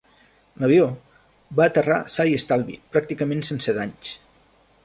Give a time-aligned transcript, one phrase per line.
[0.61, 0.87] L'avió
[1.59, 4.15] va aterrar sa i estalvi pràcticament sense danys.